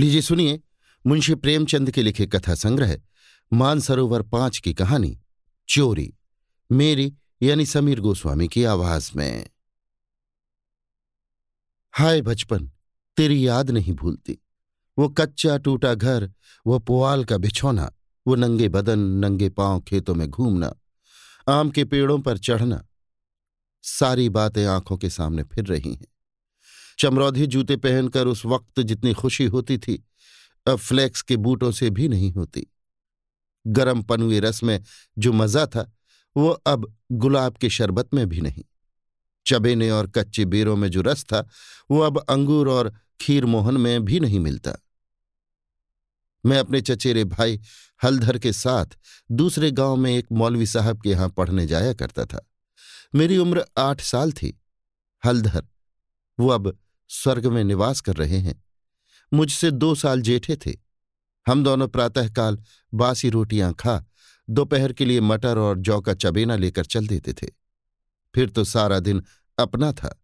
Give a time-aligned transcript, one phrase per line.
[0.00, 0.60] लीजिए, सुनिए।
[1.06, 3.00] मुंशी प्रेमचंद के लिखे कथा संग्रह,
[3.52, 5.20] मानसरोवर पाँच की कहानी,
[5.68, 6.14] चोरी,
[6.72, 9.46] मेरी यानी समीर गोस्वामी की आवाज़ में।
[11.92, 12.70] हाय बचपन,
[13.16, 14.38] तेरी याद नहीं भूलती।
[14.98, 16.32] वो कच्चा टूटा घर,
[16.66, 17.92] वो पुआल का बिछौना,
[18.26, 20.74] वो नंगे बदन, नंगे पाँव खेतों में घूमना,
[21.48, 22.86] आम के पेड़ों पर चढ़ना।
[23.82, 26.06] सारी बातें आँखों के सामने फिर रही हैं।
[27.00, 30.04] चमरौधी जूते पहनकर उस वक्त जितनी खुशी होती थी,
[30.66, 32.66] अब फ्लैक्स के बूटों से भी नहीं होती।
[33.66, 34.82] गरम पनुए रस में
[35.18, 35.92] जो मज़ा था,
[36.36, 38.64] वो अब गुलाब के शरबत में भी नहीं।
[39.46, 41.48] चबेने और कच्चे बेरों में जो रस था,
[41.90, 44.72] वो अब अंगूर और खीर मोहन में भी नहीं मिलता।
[46.46, 47.60] मैं अपने चचेरे भाई
[48.04, 48.86] हलधर के साथ
[49.32, 52.50] दूसरे गाँव में एक मौलवी साहब के यहाँ पढ़ने जाया करता था।
[53.14, 54.60] मेरी उम्र आठ साल थी।
[55.24, 55.66] हलधर,
[56.40, 56.78] वो अब
[57.12, 58.64] स्वर्ग में निवास कर रहे हैं।
[59.32, 60.70] मुझसे दो साल जेठे थे।
[61.46, 62.58] हम दोनों प्रातःकाल
[62.94, 64.04] बासी रोटियाँ खा,
[64.50, 67.46] दोपहर के लिए मटर और जौ का चबेना लेकर चल देते थे।
[68.34, 69.22] फिर तो सारा दिन
[69.58, 70.22] अपना था।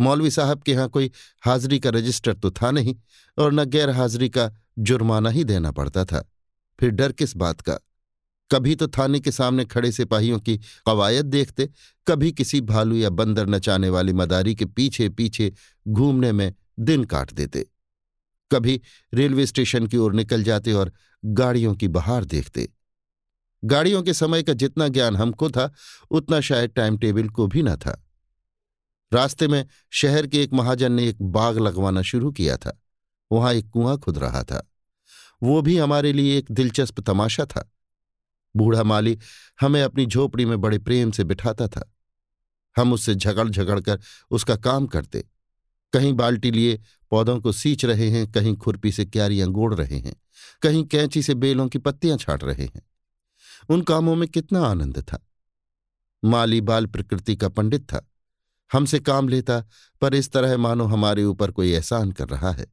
[0.00, 1.10] मौलवी साहब के यहाँ कोई
[1.42, 2.96] हाजिरी का रजिस्टर तो था नहीं
[3.38, 6.32] और न गैर हाजिरी का जुर्माना ही देना पड़ता था।
[6.80, 7.78] फिर डर किस बात का?
[8.50, 11.70] कभी तो थाने के सामने खड़े सिपाहियों की कवायद देखते,
[12.06, 15.52] कभी किसी भालू या बंदर नचाने वाली मदारी के पीछे पीछे
[15.88, 17.66] घूमने में दिन काट देते।
[18.52, 18.80] कभी
[19.14, 20.92] रेलवे स्टेशन की ओर निकल जाते और
[21.24, 22.68] गाड़ियों की बहार देखते।
[23.64, 25.74] गाड़ियों के समय का जितना ज्ञान हमको था,
[26.10, 28.06] उतना शायद टाइम टेबल को भी न था।
[29.12, 32.82] रास्ते में शहर के एक महाजन ने एक बाग लगवाना शुरू किया था।
[33.32, 34.72] वहाँ एक कुआँ खुद रहा था।
[35.42, 37.72] वो भी हमारे लिए एक दिलचस्प तमाशा था।
[38.56, 39.18] बूढ़ा माली
[39.60, 41.92] हमें अपनी झोपड़ी में बड़े प्रेम से बिठाता था।
[42.76, 45.24] हम उससे झगड़ झगड़ कर उसका काम करते।
[45.92, 50.16] कहीं बाल्टी लिए पौधों को सींच रहे हैं, कहीं खुरपी से क्यारियाँ गोड़ रहे हैं,
[50.62, 52.82] कहीं कैंची से बेलों की पत्तियाँ छाट रहे हैं।
[53.68, 55.26] उन कामों में कितना आनंद था।
[56.24, 58.10] माली बाल प्रकृति का पंडित था।
[58.72, 59.64] हमसे काम लेता,
[60.00, 62.66] पर इस तरह मानो हमारे ऊपर कोई एहसान कर रहा है।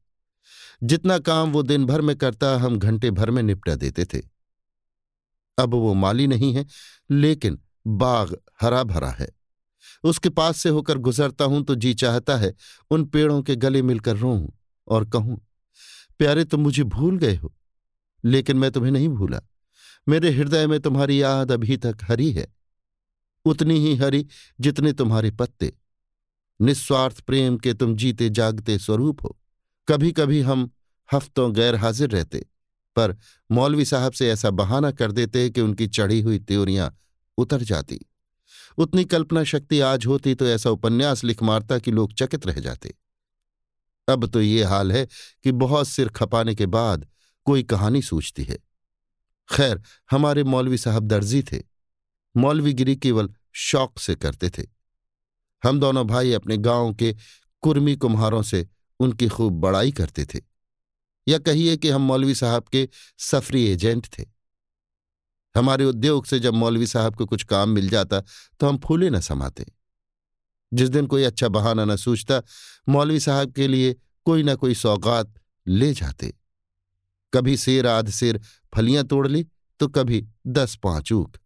[0.83, 4.32] जितना काम वो दिन भर में करता, हम घंटे भर में निपटा देते थे।
[5.57, 6.65] अब वो माली नहीं है,
[7.11, 9.29] लेकिन बाग हरा भरा है।
[10.03, 12.53] उसके पास से होकर गुजरता हूँ तो जी चाहता है,
[12.91, 14.47] उन पेड़ों के गले मिलकर रोऊं
[14.87, 15.39] और कहूँ,
[16.19, 17.53] प्यारे तुम मुझे भूल गए हो,
[18.23, 19.41] लेकिन मैं तुम्हें नहीं भूला।
[20.07, 22.47] मेरे हृदय में तुम्हारी याद अभी तक हरी है।
[23.45, 24.25] उतनी ही हरी
[24.59, 25.71] जितने तुम्हारे पत्ते।
[26.59, 29.37] निस्वार्थ प्रेम के तुम जीते जागते स्वरूप हो।
[29.87, 30.69] कभी कभी हम
[31.09, 32.45] हफ्तों गैर हाजिर रहते।
[32.95, 33.17] पर
[33.51, 36.97] मौलवी साहब से ऐसा बहाना कर देते कि उनकी चढ़ी हुई त्योरियाँ
[37.37, 37.99] उतर जाती।
[38.77, 42.93] उतनी कल्पना शक्ति आज होती तो ऐसा उपन्यास लिख मारता कि लोग चकित रह जाते।
[44.09, 45.07] अब तो ये हाल है
[45.43, 47.07] कि बहुत सिर खपाने के बाद
[47.45, 48.57] कोई कहानी सूझती है।
[49.49, 49.81] खैर,
[50.11, 51.61] हमारे मौलवी साहब दर्जी थे।
[52.37, 54.63] मौलवीगिरी केवल शौक से करते थे।
[55.63, 57.15] हम दोनों भाई अपने गाँव के
[57.61, 58.67] कुर्मी कुम्हारों से
[58.99, 60.39] उनकी खूब बड़ाई करते थे।
[61.27, 64.25] या कहिए कि हम मौलवी साहब के सफरी एजेंट थे।
[65.55, 68.21] हमारे उद्योग से जब मौलवी साहब को कुछ काम मिल जाता
[68.59, 69.65] तो हम फूले न समाते।
[70.73, 72.41] जिस दिन कोई अच्छा बहाना न सूझता,
[72.89, 73.95] मौलवी साहब के लिए
[74.25, 75.33] कोई ना कोई सौगात
[75.67, 76.33] ले जाते।
[77.33, 78.41] कभी शेर आध शेर
[78.75, 79.45] फलियाँ तोड़ ली
[79.79, 81.37] तो कभी दस पाँच ऊख।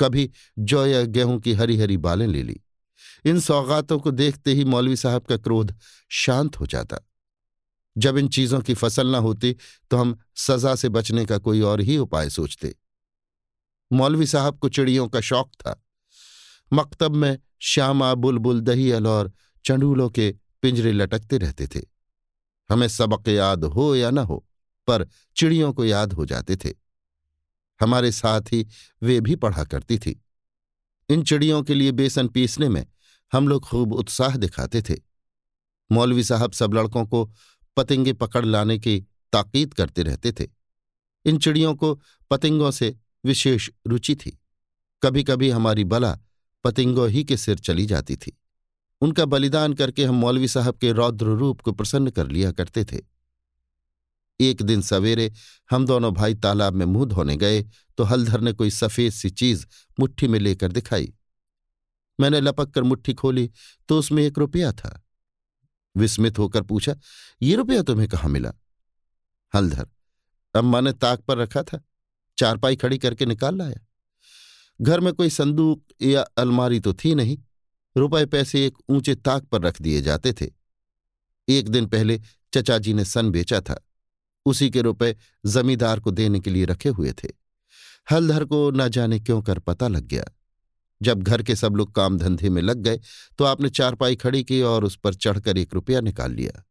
[0.00, 2.60] कभी जौ या गेहूँ की हरी हरी बालें ले ली।
[3.24, 5.74] इन सौगातों को देखते ही मौलवी साहब का क्रोध
[6.08, 6.98] शांत हो जाता।
[7.98, 9.56] जब इन चीज़ों की फ़सल न होती
[9.90, 12.74] तो हम सजा से बचने का कोई और ही उपाय सोचते।
[13.92, 15.84] मौलवी साहब को चिड़ियों का शौक था।
[16.72, 19.32] मकतब में श्यामा, बुलबुल दहियल और
[19.64, 21.80] चंडूलों के पिंजरे लटकते रहते थे।
[22.70, 24.46] हमें सबक याद हो या न हो,
[24.86, 26.70] पर चिड़ियों को याद हो जाते थे।
[27.80, 28.66] हमारे साथ ही
[29.02, 30.24] वे भी पढ़ा करती थी।
[31.08, 32.86] इन चिड़ियों के लिए बेसन पीसने में
[33.32, 34.94] हम लोग खूब उत्साह दिखाते थे।
[35.92, 37.32] मौलवी साहब सब लड़कों को
[37.76, 39.00] पतिंगे पकड़ लाने की
[39.32, 40.48] ताकीद करते रहते थे।
[41.24, 41.94] इन चिड़ियों को
[42.30, 42.94] पतिंगों से
[43.24, 44.38] विशेष रुचि थी।
[45.02, 46.18] कभी कभी हमारी बला
[46.64, 48.36] पतिंगों ही के सिर चली जाती थी।
[49.00, 53.00] उनका बलिदान करके हम मौलवी साहब के रौद्र रूप को प्रसन्न कर लिया करते थे।
[54.40, 55.32] एक दिन सवेरे
[55.70, 57.62] हम दोनों भाई तालाब में मुँह धोने गए
[57.98, 59.66] तो हलधर ने कोई सफ़ेद सी चीज़
[60.00, 61.12] मुट्ठी में लेकर दिखाई।
[62.20, 63.50] मैंने लपक कर मुट्ठी खोली
[63.88, 65.02] तो उसमें एक रुपया था।
[65.96, 66.94] विस्मित होकर पूछा,
[67.42, 68.52] ये रुपया तुम्हें कहाँ मिला?
[69.54, 69.88] हलधर,
[70.54, 71.80] अम्मा ने ताक पर रखा था,
[72.38, 73.80] चारपाई खड़ी करके निकाल लाया।
[74.80, 77.38] घर में कोई संदूक या अलमारी तो थी नहीं,
[77.96, 80.50] रुपए पैसे एक ऊँचे ताक पर रख दिए जाते थे।
[81.48, 82.20] एक दिन पहले
[82.54, 83.80] चचा जी ने सन बेचा था,
[84.46, 85.16] उसी के रुपए
[85.46, 87.28] जमींदार को देने के लिए रखे हुए थे।
[88.10, 90.24] हलधर को न जाने क्यों कर पता लग गया।
[91.02, 93.00] जब घर के सब लोग काम धंधे में लग गए
[93.38, 96.64] तो आपने चारपाई खड़ी की और उस पर चढ़कर एक रुपया निकाल लिया।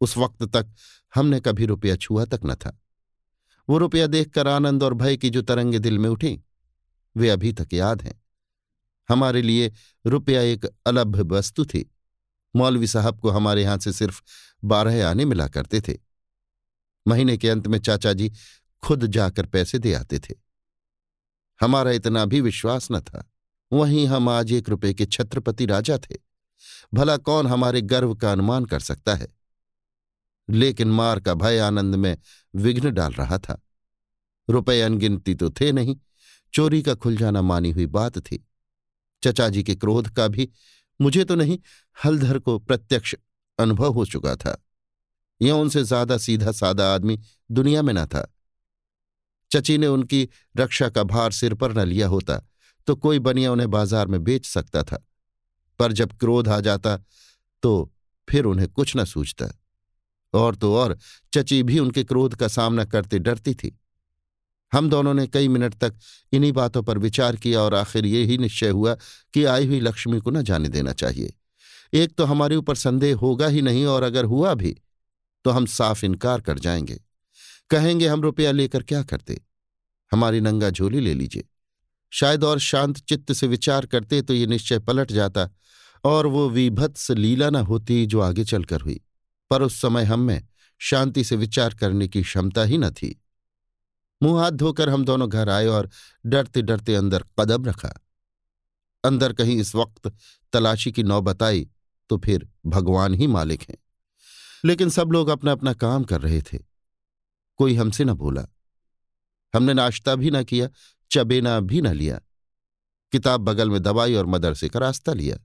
[0.00, 0.74] उस वक्त तक
[1.14, 2.80] हमने कभी रुपया छुआ तक न था।
[3.68, 6.42] वो रुपया देखकर आनंद और भय की जो तरंगे दिल में उठी,
[7.16, 8.22] वे अभी तक याद हैं।
[9.08, 9.72] हमारे लिए
[10.06, 11.90] रुपया एक अलभ्य वस्तु थी।
[12.56, 14.22] मौलवी साहब को हमारे यहाँ से सिर्फ़
[14.64, 15.98] बारह आने मिला करते थे।
[17.08, 18.32] महीने के अंत में चाचा जी
[18.82, 20.43] खुद जाकर पैसे दे आते थे।
[21.60, 23.30] हमारा इतना भी विश्वास न था।
[23.72, 26.16] वहीं हम आज एक रुपए के छत्रपति राजा थे।
[26.94, 29.28] भला कौन हमारे गर्व का अनुमान कर सकता है?
[30.50, 32.18] लेकिन मार का भय आनंद में
[32.54, 33.62] विघ्न डाल रहा था।
[34.50, 35.96] रुपए अनगिनती तो थे नहीं,
[36.54, 38.48] चोरी का खुल जाना मानी हुई बात थी।
[39.24, 40.50] चचा जी के क्रोध का भी
[41.00, 41.58] मुझे तो नहीं,
[42.04, 43.14] हलधर को प्रत्यक्ष
[43.58, 44.64] अनुभव हो चुका था।
[45.42, 48.33] यह उनसे ज़्यादा सीधा सादा आदमी दुनिया में न था।
[49.54, 52.40] चची ने उनकी रक्षा का भार सिर पर न लिया होता
[52.88, 55.04] तो कोई बनिया उन्हें बाज़ार में बेच सकता था।
[55.78, 56.96] पर जब क्रोध आ जाता
[57.62, 57.92] तो
[58.28, 59.46] फिर उन्हें कुछ न सूझता।
[60.34, 60.96] और तो और,
[61.32, 63.78] चची भी उनके क्रोध का सामना करते डरती थी।
[64.72, 65.94] हम दोनों ने कई मिनट तक
[66.32, 68.94] इन्हीं बातों पर विचार किया और आखिर ये ही निश्चय हुआ
[69.34, 71.34] कि आई हुई लक्ष्मी को न जाने देना चाहिए।
[71.92, 74.76] एक तो हमारे ऊपर संदेह होगा ही नहीं और अगर हुआ भी
[75.44, 77.00] तो हम साफ़ इनकार कर जाएँगे।
[77.70, 79.40] कहेंगे, हम रुपया लेकर क्या करते?
[80.12, 81.44] हमारी नंगा झोली ले लीजिए।
[82.12, 85.48] शायद और शांत चित्त से विचार करते तो ये निश्चय पलट जाता
[86.04, 89.00] और वो विभत्स लीला न होती जो आगे चलकर हुई।
[89.50, 90.46] पर उस समय हम में
[90.78, 93.22] शांति से विचार करने की क्षमता ही न थी।
[94.22, 95.90] मुँह हाथ धोकर हम दोनों घर आए और
[96.26, 97.92] डरते डरते अंदर कदम रखा।
[99.04, 100.12] अंदर कहीं इस वक्त
[100.52, 101.68] तलाशी की नौबत आई
[102.08, 103.76] तो फिर भगवान ही मालिक हैं।
[104.64, 106.73] लेकिन सब लोग अपना अपना काम कर रहे थे।
[107.56, 108.46] कोई हमसे न बोला।
[109.54, 110.68] हमने नाश्ता भी न किया,
[111.10, 112.20] चबेना भी न लिया।
[113.12, 115.36] किताब बगल में दबाई और मदरसे का रास्ता लिया।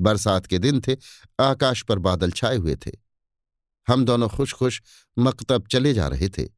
[0.00, 0.96] बरसात के दिन थे,
[1.40, 2.90] आकाश पर बादल छाए हुए थे।
[3.88, 4.82] हम दोनों खुश खुश
[5.18, 6.48] मकतब चले जा रहे थे।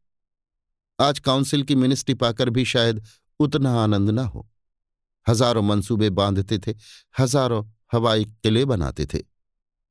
[1.00, 3.04] आज काउंसिल की मिनिस्ट्री पाकर भी शायद
[3.40, 4.50] उतना आनंद न हो।
[5.28, 6.74] हज़ारों मंसूबे बांधते थे,
[7.18, 9.18] हज़ारों हवाई किले बनाते थे।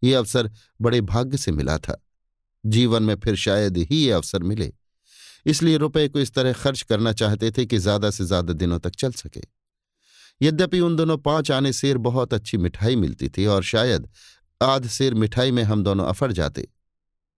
[0.03, 0.51] ये अवसर
[0.81, 2.06] बड़े भाग्य से मिला था।
[2.67, 4.71] जीवन में फिर शायद ही ये अवसर मिले।
[5.45, 8.95] इसलिए रुपए को इस तरह खर्च करना चाहते थे कि ज़्यादा से ज़्यादा दिनों तक
[8.95, 9.41] चल सके।
[10.41, 14.09] यद्यपि उन दोनों पाँच आने शेर बहुत अच्छी मिठाई मिलती थी और शायद
[14.61, 16.67] आध शेर मिठाई में हम दोनों अफर जाते।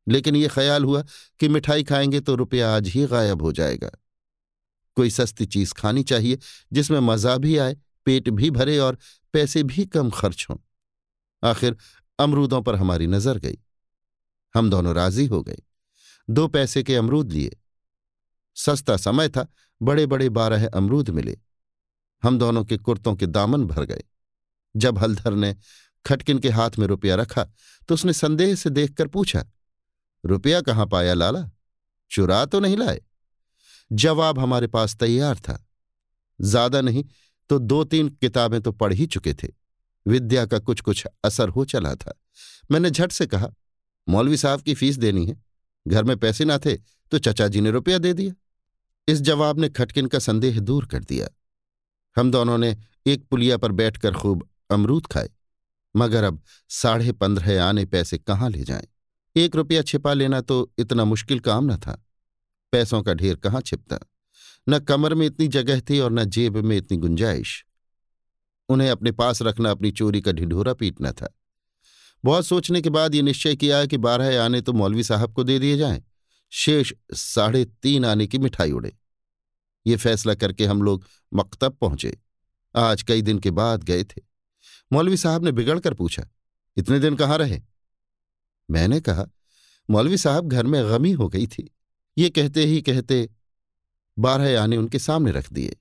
[0.07, 1.03] लेकिन ये ख्याल हुआ
[1.39, 3.89] कि मिठाई खाएँगे तो रुपया आज ही गायब हो जाएगा।
[4.97, 6.37] कोई सस्ती चीज़ खानी चाहिए
[6.73, 8.97] जिसमें मज़ा भी आए, पेट भी भरे और
[9.33, 10.57] पैसे भी कम खर्च हों।
[11.43, 11.75] आखिर
[12.19, 13.57] अमरूदों पर हमारी नज़र गई।
[14.55, 15.57] हम दोनों राज़ी हो गए।
[16.27, 17.57] दो पैसे के अमरूद लिए।
[18.57, 19.47] सस्ता समय था
[19.81, 21.37] बड़े बड़े बारह अमरूद मिले।
[22.23, 24.03] हम दोनों के कुर्तों के दामन भर गए।
[24.75, 25.55] जब हलधर ने
[26.05, 27.43] खटकिन के हाथ में रुपया रखा
[27.89, 29.43] तो उसने संदेह से देखकर पूछा,
[30.23, 31.49] रुपया कहाँ पाया लाला?
[32.11, 33.01] चुरा तो नहीं लाए?
[33.91, 35.57] जवाब हमारे पास तैयार था।
[36.39, 37.03] ज़्यादा नहीं
[37.49, 39.47] तो दो तीन किताबें तो पढ़ ही चुके थे।
[40.05, 42.13] विद्या का कुछ कुछ असर हो चला था।
[42.69, 43.49] मैंने झट से कहा
[44.09, 45.43] मौलवी साहब की फ़ीस देनी है।
[45.87, 46.75] घर में पैसे ना थे
[47.11, 48.33] तो चचा जी ने रुपया दे दिया।
[49.07, 51.27] इस जवाब ने खटकिन का संदेह दूर कर दिया।
[52.17, 55.29] हम दोनों ने एक पुलिया पर बैठकर खूब अमरूद खाए।
[55.95, 58.87] मगर अब साढ़े पंद्रह आने पैसे कहाँ ले जाएँ?
[59.35, 62.05] एक रुपया छिपा लेना तो इतना मुश्किल काम न था।
[62.71, 63.99] पैसों का ढेर कहाँ छिपता?
[64.69, 67.65] न कमर में इतनी जगह थी और न जेब में इतनी गुंजाइश।
[68.69, 71.38] उन्हें अपने पास रखना, अपनी चोरी का ढिढोरा पीटना था।
[72.23, 75.59] बहुत सोचने के बाद ये निश्चय किया कि बारह आने तो मौलवी साहब को दे
[75.59, 76.03] दिए जाएँ।
[76.51, 78.95] शेष साढ़े तीन आने की मिठाई उड़े।
[79.85, 82.17] ये फैसला करके हम लोग मकतब पहुँचे।
[82.75, 84.21] आज कई दिन के बाद गए थे।
[84.91, 86.27] मौलवी साहब ने बिगड़ कर पूछा,
[86.77, 87.61] इतने दिन कहाँ रहे?
[88.69, 89.25] मैंने कहा,
[89.89, 91.69] मौलवी साहब घर में गमी हो गई थी।
[92.17, 93.29] ये कहते ही कहते
[94.17, 95.75] बारह आने उनके सामने रख दिए।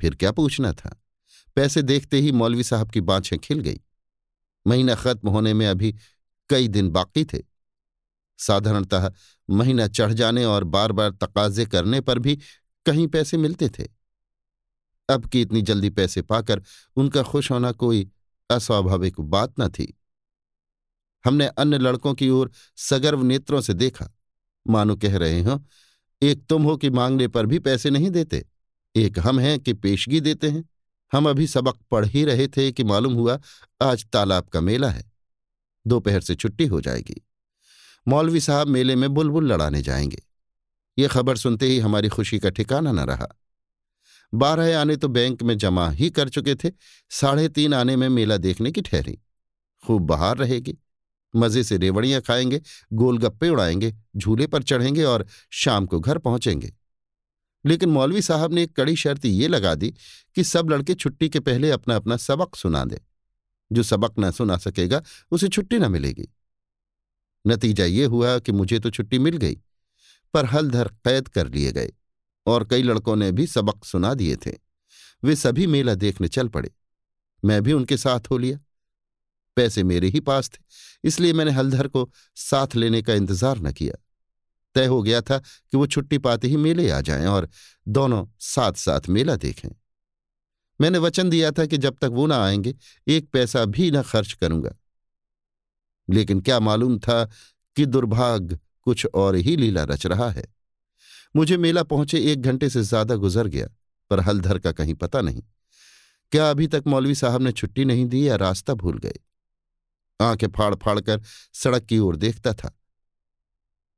[0.00, 0.98] फिर क्या पूछना था?
[1.56, 3.80] पैसे देखते ही मौलवी साहब की बाँछें खिल गई।
[4.66, 5.96] महीना खत्म होने में अभी
[6.48, 7.42] कई दिन बाकी थे।
[8.38, 9.12] साधारणतः
[9.50, 12.36] महीना चढ़ जाने और बार बार तकाजे करने पर भी
[12.86, 13.88] कहीं पैसे मिलते थे।
[15.08, 16.62] अब की इतनी जल्दी पैसे पाकर
[16.96, 18.10] उनका खुश होना कोई
[18.50, 20.00] अस्वाभाविक बात न थी।
[21.26, 24.10] हमने अन्य लड़कों की ओर सगर्व नेत्रों से देखा।
[24.68, 25.64] मानो कह रहे हो,
[26.22, 28.48] एक तुम हो कि मांगने पर भी पैसे नहीं देते।
[28.96, 30.68] एक हम हैं कि पेशगी देते हैं।
[31.12, 33.40] हम अभी सबक पढ़ ही रहे थे कि मालूम हुआ
[33.82, 35.12] आज तालाब का मेला है।
[35.86, 37.26] दोपहर से छुट्टी हो जाएगी।
[38.08, 40.22] मौलवी साहब मेले में बुलबुल लड़ाने जाएँगे।
[40.98, 43.28] ये खबर सुनते ही हमारी खुशी का ठिकाना न रहा।
[44.34, 46.70] बारह आने तो बैंक में जमा ही कर चुके थे।
[47.10, 49.18] साढ़े तीन आने में मेला देखने की ठहरी।
[49.86, 50.78] खूब बहार रहेगी।
[51.36, 56.74] मज़े से रेवड़ियाँ खाएँगे, गोलगप्पे उड़ाएँगे, झूले पर चढ़ेंगे और शाम को घर पहुँचेंगे।
[57.64, 59.90] लेकिन मौलवी साहब ने एक कड़ी शर्त ये लगा दी
[60.36, 62.98] कि सब लड़के छुट्टी के पहले अपना अपना सबक सुना दें।
[63.70, 66.28] जो सबक न सुना सकेगा, उसे छुट्टी न मिलेगी।
[67.44, 69.54] नतीजा ये हुआ कि मुझे तो छुट्टी मिल गई,
[70.34, 71.92] पर हलधर कैद कर लिए गए
[72.46, 74.52] और कई लड़कों ने भी सबक सुना दिए थे।
[75.22, 76.70] वे सभी मेला देखने चल पड़े।
[77.42, 78.58] मैं भी उनके साथ हो लिया।
[79.56, 80.58] पैसे मेरे ही पास थे,
[81.04, 83.94] इसलिए मैंने हलधर को साथ लेने का इंतज़ार न किया।
[84.74, 87.48] तय हो गया था कि वो छुट्टी पाते ही मेले आ जाएँ और
[87.88, 89.68] दोनों साथ साथ मेला देखें।
[90.80, 92.74] मैंने वचन दिया था कि जब तक वो ना आएँगे,
[93.08, 94.76] एक पैसा भी ना खर्च करूँगा।
[96.10, 97.24] लेकिन क्या मालूम था
[97.76, 100.44] कि दुर्भाग्य कुछ और ही लीला रच रहा है।
[101.36, 103.66] मुझे मेला पहुँचे एक घंटे से ज़्यादा गुजर गया,
[104.10, 105.42] पर हलधर का कहीं पता नहीं।
[106.32, 109.18] क्या अभी तक मौलवी साहब ने छुट्टी नहीं दी या रास्ता भूल गए?
[110.20, 111.22] आँखें फाड़ फाड़ कर
[111.54, 112.78] सड़क की ओर देखता था।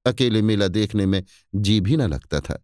[0.06, 1.22] अकेले मेला देखने में
[1.54, 2.62] जी भी न लगता था।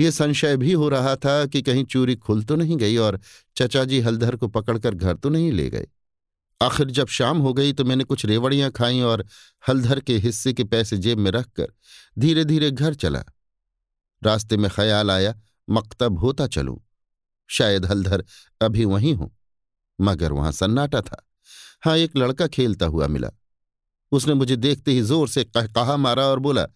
[0.00, 3.20] ये संशय भी हो रहा था कि कहीं चूरी खुल तो नहीं गई और
[3.56, 5.86] चचा जी हलधर को पकड़कर घर तो नहीं ले गए
[6.60, 9.24] आखिर जब शाम हो गई तो मैंने कुछ रेवड़ियाँ खाई और
[9.68, 11.72] हलधर के हिस्से के पैसे जेब में रखकर
[12.18, 13.22] धीरे धीरे घर चला।
[14.22, 15.34] रास्ते में ख्याल आया,
[15.68, 16.78] मकतब होता चलूँ।
[17.50, 18.24] शायद हलधर
[18.60, 19.32] अभी वहीं हो,
[19.98, 21.22] मगर वहाँ सन्नाटा था।
[21.84, 23.30] हाँ एक लड़का खेलता हुआ मिला।
[24.12, 26.66] उसने मुझे देखते ही ज़ोर से कह, कहा मारा और बोला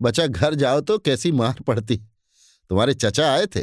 [0.00, 1.96] बचा घर जाओ तो कैसी मार पड़ती?
[1.96, 3.60] तुम्हारे चचा आए थे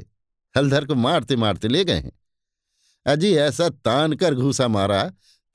[0.56, 2.12] हलधर को मारते मारते ले गए हैं।
[3.06, 5.04] अजी ऐसा तान कर घूसा मारा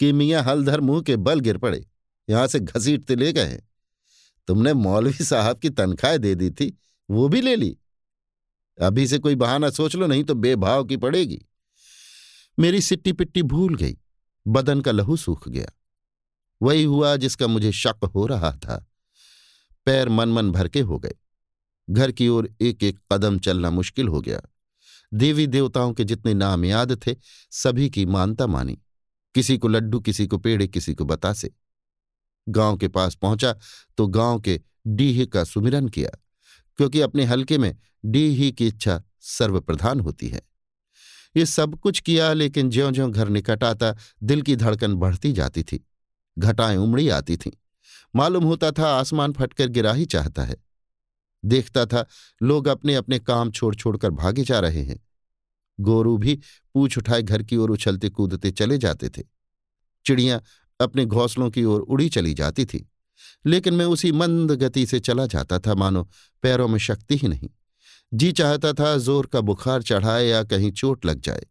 [0.01, 1.85] कि मियाँ हलधर मुँह के बल गिर पड़े
[2.29, 3.63] यहाँ से घसीटते ले गए
[4.49, 6.73] तुमने मौलवी साहब की तनख्वाह दे दी थी
[7.09, 7.77] वो भी ले ली।
[8.79, 11.41] अभी से कोई बहाना सोच लो नहीं तो बेभाव की पड़ेगी।
[12.59, 13.97] मेरी सिट्टी पिट्टी भूल गई
[14.47, 15.67] बदन का लहू सूख गया।
[16.63, 18.87] वही हुआ जिसका मुझे शक हो रहा था।
[19.87, 21.15] पैर मन मन भर के हो गए।
[21.91, 24.41] घर की ओर एक एक कदम चलना मुश्किल हो गया।
[25.15, 27.15] देवी देवताओं के जितने नाम याद थे,
[27.51, 28.79] सभी की मानता मानी।
[29.35, 31.51] किसी को लड्डू, किसी को पेड़े, किसी को बतासे।
[32.49, 33.57] गाँव के पास पहुँचा
[33.99, 36.11] तो गाँव के डीह का सुमिरन किया,
[36.77, 40.43] क्योंकि अपने हलके में डीह की इच्छा सर्वप्रधान होती है।
[41.37, 45.63] ये सब कुछ किया, लेकिन ज्यो ज्यो घर निकट आता, दिल की धड़कन बढ़ती जाती
[45.63, 45.87] थी।
[46.39, 47.51] घटाएँ उमड़ी आती थीं।
[48.17, 50.57] मालूम होता था आसमान फटकर गिरा ही चाहता है।
[51.45, 52.07] देखता था
[52.43, 55.09] लोग अपने अपने काम छोड़ छोड़कर भागे जा रहे हैं।
[55.81, 56.41] गोरू भी
[56.75, 59.23] पूछ उठाए घर की ओर उछलते कूदते चले जाते थे।
[60.07, 60.43] चिड़ियाँ
[60.81, 62.91] अपने घोंसलों की ओर उड़ी चली जाती थी।
[63.47, 66.11] लेकिन मैं उसी मंद गति से चला जाता था, मानो
[66.43, 67.51] पैरों में शक्ति ही नहीं।
[68.15, 71.47] जी चाहता था ज़ोर का बुखार चढ़ाए या कहीं चोट लग जाए।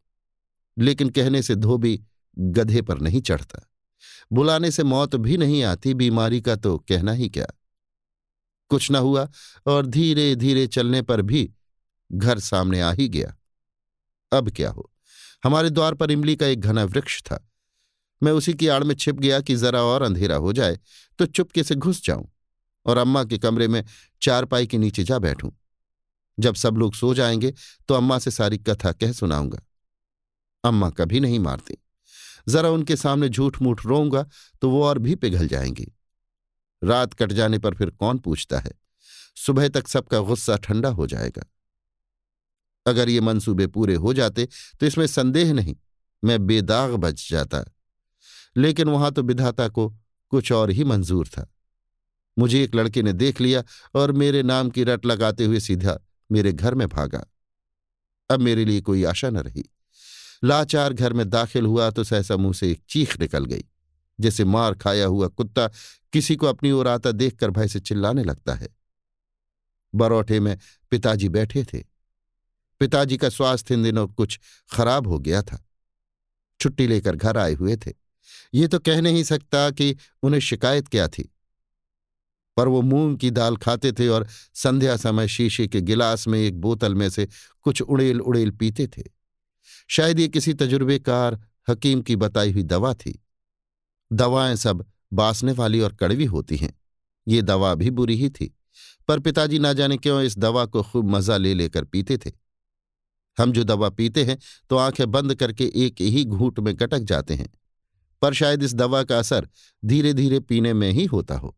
[0.77, 2.03] लेकिन कहने से धोबी
[2.39, 3.70] गधे पर नहीं चढ़ता।
[4.31, 7.47] बुलाने से मौत भी नहीं आती बीमारी का तो कहना ही क्या।
[8.69, 9.29] कुछ न हुआ
[9.67, 11.53] और धीरे धीरे चलने पर भी
[12.11, 13.35] घर सामने आ ही गया।
[14.31, 14.91] अब क्या हो?
[15.43, 17.47] हमारे द्वार पर इमली का एक घना वृक्ष था।
[18.23, 20.79] मैं उसी की आड़ में छिप गया कि जरा और अंधेरा हो जाए
[21.19, 22.31] तो चुपके से घुस जाऊँ
[22.85, 23.83] और अम्मा के कमरे में
[24.21, 25.51] चारपाई के नीचे जा बैठूं।
[26.39, 27.53] जब सब लोग सो जाएँगे
[27.87, 29.61] तो अम्मा से सारी कथा कह सुनाऊँगा।
[30.63, 31.77] अम्मा कभी नहीं मारती।
[32.47, 34.25] जरा उनके सामने झूठ मूठ रोऊँगा
[34.61, 35.87] तो वो और भी पिघल जाएँगी।
[36.81, 38.71] रात कट जाने पर फिर कौन पूछता है?
[39.35, 41.45] सुबह तक सबका गुस्सा ठंडा हो जाएगा।
[42.85, 44.47] अगर ये मंसूबे पूरे हो जाते
[44.79, 45.75] तो इसमें संदेह नहीं,
[46.23, 47.63] मैं बेदाग बच जाता।
[48.57, 49.89] लेकिन वहाँ तो विधाता को
[50.29, 51.47] कुछ और ही मंजूर था।
[52.37, 53.63] मुझे एक लड़के ने देख लिया
[53.95, 55.97] और मेरे नाम की रट लगाते हुए सीधा
[56.31, 57.25] मेरे घर में भागा।
[58.29, 59.63] अब मेरे लिए कोई आशा न रही।
[60.43, 63.63] लाचार घर में दाखिल हुआ तो सहसा मुँह से एक चीख निकल गई,
[64.19, 65.67] जैसे मार खाया हुआ कुत्ता
[66.13, 68.69] किसी को अपनी ओर आता देखकर भय से चिल्लाने लगता है।
[69.93, 70.57] बरौठे में
[70.91, 71.83] पिताजी बैठे थे।
[72.81, 74.39] पिताजी का स्वास्थ्य इन दिनों कुछ
[74.73, 75.65] खराब हो गया था।
[76.59, 77.93] छुट्टी लेकर घर आए हुए थे।
[78.53, 81.31] ये तो कह नहीं सकता कि उन्हें शिकायत क्या थी।
[82.57, 86.61] पर वो मूंग की दाल खाते थे और संध्या समय शीशे के गिलास में एक
[86.61, 87.27] बोतल में से
[87.61, 89.03] कुछ उड़ेल उड़ेल पीते थे।
[89.91, 93.23] शायद ये किसी तजुर्बेकार हकीम की बताई हुई दवा थी।
[94.11, 96.73] दवाएँ सब बासने वाली और कड़वी होती हैं।
[97.27, 98.55] ये दवा भी बुरी ही थी।
[99.07, 102.31] पर पिताजी ना जाने क्यों इस दवा को खूब मज़ा ले लेकर पीते थे।
[103.37, 104.37] हम जो दवा पीते हैं
[104.69, 107.49] तो आँखें बंद करके एक ही घूट में कटक जाते हैं।
[108.21, 109.47] पर शायद इस दवा का असर
[109.85, 111.55] धीरे धीरे पीने में ही होता हो।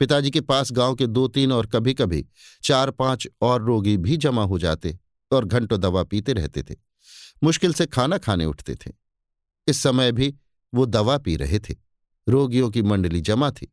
[0.00, 2.24] पिताजी के पास गाँव के दो तीन और कभी कभी
[2.62, 4.98] चार पाँच और रोगी भी जमा हो जाते
[5.30, 6.89] और घंटों दवा पीते रहते थे।
[7.42, 8.92] मुश्किल से खाना खाने उठते थे।
[9.66, 10.34] इस समय भी
[10.72, 11.74] वो दवा पी रहे थे।
[12.26, 13.72] रोगियों की मंडली जमा थी।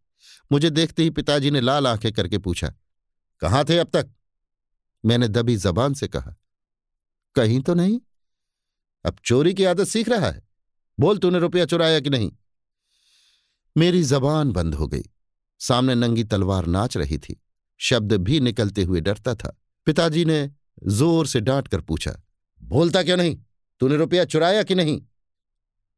[0.51, 2.73] मुझे देखते ही पिताजी ने लाल आँखें करके पूछा,
[3.41, 4.09] कहाँ थे अब तक?
[5.03, 6.35] मैंने दबी जबान से कहा,
[7.35, 7.99] कहीं तो नहीं।
[9.05, 10.41] अब चोरी की आदत सीख रहा है।
[10.97, 12.31] बोल तूने रुपया चुराया कि नहीं?
[13.75, 15.03] मेरी जबान बंद हो गई।
[15.61, 17.41] सामने नंगी तलवार नाच रही थी।
[17.79, 19.55] शब्द भी निकलते हुए डरता था।
[19.87, 20.49] पिताजी ने
[20.87, 22.15] ज़ोर से डांट कर पूछा,
[22.61, 23.37] बोलता क्यों नहीं?
[23.81, 25.01] तूने रुपया चुराया कि नहीं?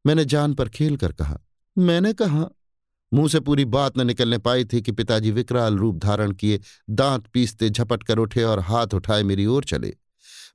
[0.04, 1.38] मैंने जान पर खेल कर कहा,
[1.76, 2.48] मैंने कहा।
[3.12, 6.60] मुँह से पूरी बात न निकलने पाई थी कि पिताजी विकराल रूप धारण किए,
[6.90, 9.94] दांत पीसते झपट कर उठे और हाथ उठाए मेरी ओर चले।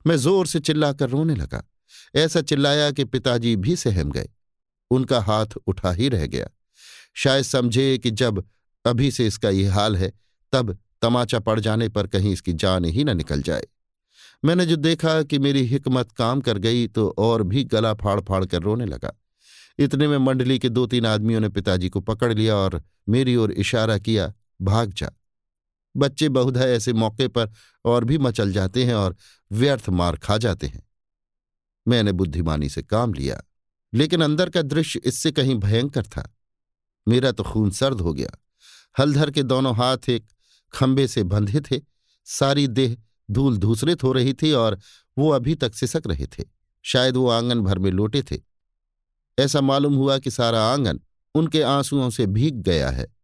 [0.06, 1.62] मैं ज़ोर से चिल्लाकर रोने लगा।
[2.14, 4.28] ऐसा चिल्लाया कि पिताजी भी सहम गए।
[4.90, 6.48] उनका हाथ उठा ही रह गया।
[7.14, 8.44] शायद समझे कि जब
[8.84, 10.12] अभी से इसका ये हाल है,
[10.52, 13.64] तब तमाचा पड़ जाने पर कहीं इसकी जान ही न निकल जाए।
[14.42, 18.44] मैंने जो देखा कि मेरी हिकमत काम कर गई तो और भी गला फाड़ फाड़
[18.44, 19.12] कर रोने लगा।
[19.78, 23.52] इतने में मंडली के दो तीन आदमियों ने पिताजी को पकड़ लिया और मेरी ओर
[23.52, 25.10] इशारा किया, भाग जा।
[25.94, 27.52] बच्चे बहुधा ऐसे मौके पर
[27.84, 29.16] और भी मचल जाते हैं और
[29.50, 30.82] व्यर्थ मार खा जाते हैं।
[31.86, 33.40] मैंने बुद्धिमानी से काम लिया,
[33.92, 36.30] लेकिन अंदर का दृश्य इससे कहीं भयंकर था।
[37.06, 38.30] मेरा तो खून सर्द हो गया।
[38.96, 40.26] हलधर के दोनों हाथ एक
[40.72, 41.80] खंबे से बंधे थे।
[42.26, 42.96] सारी देह
[43.30, 44.78] धूल धूसरित हो रही थी और
[45.18, 46.44] वो अभी तक सिसक रहे थे।
[46.82, 48.38] शायद वो आँगन भर में लोटे थे।
[49.38, 51.00] ऐसा मालूम हुआ कि सारा आँगन
[51.34, 53.16] उनके आंसुओं से भीग गया है।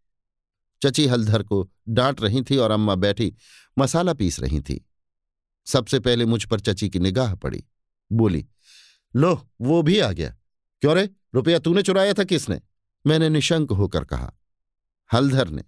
[0.82, 3.35] चची हलधर को डांट रही थी और अम्मा बैठी
[3.78, 4.88] मसाला पीस रही थी।
[5.66, 7.64] सबसे पहले मुझ पर चची की निगाह पड़ी।
[8.12, 8.47] बोली,
[9.16, 10.37] लो, वो भी आ गया।
[10.80, 11.11] क्यों रे?
[11.35, 12.61] रुपया तूने चुराया था किसने?
[13.06, 14.32] मैंने निशंक होकर कहा।
[15.12, 15.65] हलधर ने।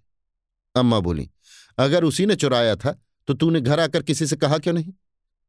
[0.75, 1.31] अम्मा बोली,
[1.77, 4.93] अगर उसी ने चुराया था तो तूने घर आकर किसी से कहा क्यों नहीं?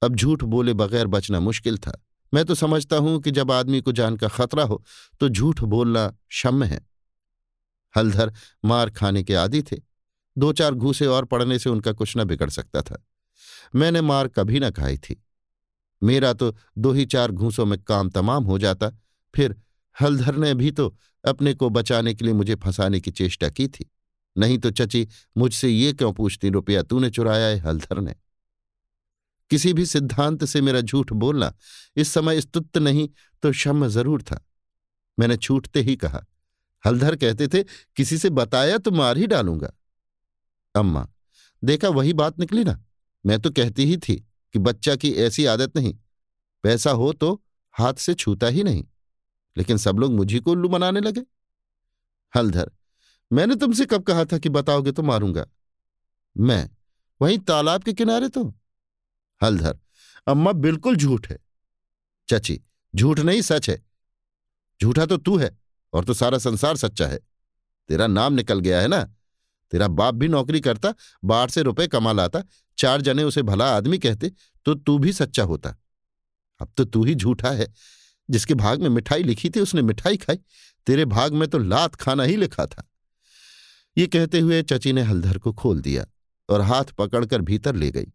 [0.02, 2.00] अब झूठ बोले बगैर बचना मुश्किल था।
[2.32, 4.82] मैं तो समझता हूँ कि जब आदमी को जान का खतरा हो
[5.20, 6.80] तो झूठ बोलना क्षम्य है।
[7.94, 8.32] हलधर
[8.64, 9.76] मार खाने के आदि थे।
[10.38, 13.02] दो चार घूसे और पड़ने से उनका कुछ न बिगड़ सकता था।
[13.74, 15.22] मैंने मार कभी न खाई थी।
[16.02, 18.90] मेरा तो दो ही चार घूसों में काम तमाम हो जाता।
[19.34, 19.56] फिर
[19.96, 23.90] हलधर ने भी तो अपने को बचाने के लिए मुझे फंसाने की चेष्टा की थी।
[24.36, 28.14] नहीं तो चची, मुझसे ये क्यों पूछती, रुपया तूने चुराया है, हलधर ने।
[29.50, 31.52] किसी भी सिद्धांत से मेरा झूठ बोलना,
[31.96, 33.08] इस समय स्तुत नहीं
[33.42, 34.40] तो क्षम ज़रूर था।
[35.18, 36.24] मैंने छूटते ही कहा,
[36.84, 37.62] हलधर कहते थे,
[37.96, 39.72] किसी से बताया तो मार ही डालूँगा।
[40.74, 41.06] अम्मा,
[41.62, 42.82] देखा वही बात निकली ना?
[43.24, 44.16] मैं तो कहती ही थी
[44.54, 45.94] कि बच्चा की ऐसी आदत नहीं,
[46.64, 47.42] पैसा हो तो
[47.74, 48.84] हाथ से छूता ही नहीं,
[49.56, 51.22] लेकिन सब लोग मुझी को उल्लू मनाने लगे।
[52.34, 52.70] हलधर
[53.32, 55.46] मैंने तुमसे कब कहा था कि बताओगे तो मारूँगा।
[56.36, 56.70] मैं?
[57.22, 58.54] वहीं तालाब के किनारे तो?
[59.42, 59.78] हलधर,
[60.26, 61.38] अम्मा बिल्कुल झूठ है।
[62.28, 62.60] चची,
[62.94, 63.82] झूठ नहीं, सच है।
[64.82, 65.58] झूठा तो तू है,
[65.92, 67.18] और तो सारा संसार सच्चा है।
[67.88, 69.02] तेरा नाम निकल गया है ना?
[69.72, 72.42] तेरा बाप भी नौकरी करता, बाहर से रुपए कमा लाता,
[72.78, 74.32] चार जने उसे भला आदमी कहते
[74.64, 75.74] तो तू भी सच्चा होता।
[76.60, 77.72] अब तो तू ही झूठा है,
[78.30, 80.38] जिसके भाग में मिठाई लिखी थी, उसने मिठाई खाई।
[80.86, 82.88] तेरे भाग में तो लात खाना ही लिखा था।
[83.98, 86.06] ये कहते हुए चची ने हलधर को खोल दिया
[86.48, 88.06] और हाथ पकड़कर भीतर ले गई।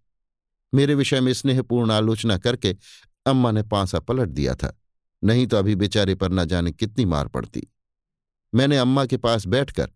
[0.74, 2.78] मेरे विषय में स्नेहपूर्ण आलोचना करके
[3.26, 4.82] अम्मा ने पांसा पलट दिया था।
[5.24, 7.68] नहीं तो अभी बेचारे पर न जाने कितनी मार पड़ती।
[8.56, 9.92] मैंने अम्मा के पास बैठकर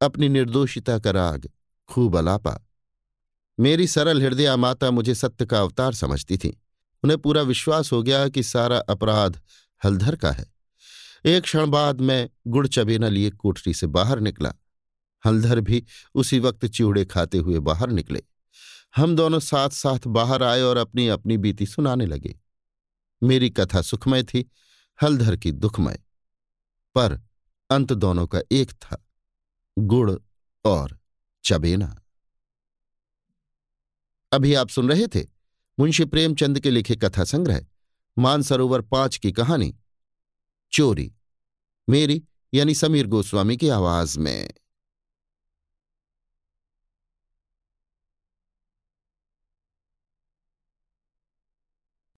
[0.00, 1.50] अपनी निर्दोषिता का राग
[1.88, 2.68] खूब अलापा।
[3.60, 6.62] मेरी सरल हृदया माता मुझे सत्य का अवतार समझती थी।
[7.02, 9.40] उन्हें पूरा विश्वास हो गया कि सारा अपराध
[9.84, 10.54] हलधर का है।
[11.24, 14.54] एक क्षण बाद मैं गुड़ चबेना लिए कोठरी से बाहर निकला।
[15.26, 18.22] हलधर भी उसी वक्त चिवड़े खाते हुए बाहर निकले।
[18.96, 22.40] हम दोनों साथ साथ बाहर आए और अपनी अपनी बीती सुनाने लगे।
[23.22, 24.50] मेरी कथा सुखमय थी,
[25.02, 26.02] हलधर की दुखमय।
[26.94, 27.20] पर
[27.70, 29.08] अंत दोनों का एक था,
[29.78, 30.12] गुड़
[30.64, 30.98] और
[31.44, 32.02] चबेना।
[34.32, 35.26] अभी आप सुन रहे थे
[35.80, 37.66] मुंशी प्रेमचंद के लिखे कथा संग्रह,
[38.18, 39.78] मानसरोवर पाँच की कहानी,
[40.72, 41.14] चोरी,
[41.88, 44.52] मेरी यानी समीर गोस्वामी की आवाज़ में।